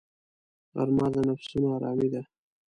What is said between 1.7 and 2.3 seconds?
آرامي ده